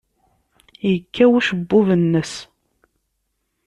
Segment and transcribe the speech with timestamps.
[0.89, 2.33] Yekkaw ucebbub-nnes.